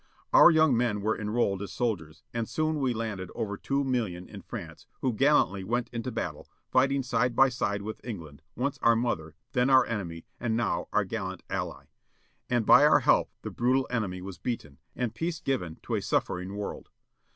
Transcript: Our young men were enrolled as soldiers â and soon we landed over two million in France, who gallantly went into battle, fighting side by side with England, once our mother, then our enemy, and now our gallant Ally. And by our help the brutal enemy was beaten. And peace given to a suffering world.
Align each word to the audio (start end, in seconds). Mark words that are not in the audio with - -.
Our 0.33 0.49
young 0.49 0.75
men 0.75 1.01
were 1.01 1.15
enrolled 1.15 1.61
as 1.61 1.71
soldiers 1.71 2.23
â 2.33 2.39
and 2.39 2.49
soon 2.49 2.79
we 2.79 2.91
landed 2.91 3.29
over 3.35 3.55
two 3.55 3.83
million 3.83 4.27
in 4.27 4.41
France, 4.41 4.87
who 5.01 5.13
gallantly 5.13 5.63
went 5.63 5.89
into 5.93 6.11
battle, 6.11 6.47
fighting 6.71 7.03
side 7.03 7.35
by 7.35 7.49
side 7.49 7.83
with 7.83 8.03
England, 8.03 8.41
once 8.55 8.79
our 8.81 8.95
mother, 8.95 9.35
then 9.51 9.69
our 9.69 9.85
enemy, 9.85 10.25
and 10.39 10.57
now 10.57 10.87
our 10.91 11.05
gallant 11.05 11.43
Ally. 11.51 11.83
And 12.49 12.65
by 12.65 12.83
our 12.83 13.01
help 13.01 13.29
the 13.43 13.51
brutal 13.51 13.85
enemy 13.91 14.23
was 14.23 14.39
beaten. 14.39 14.79
And 14.95 15.13
peace 15.13 15.39
given 15.39 15.77
to 15.83 15.93
a 15.93 16.01
suffering 16.01 16.55
world. 16.55 16.89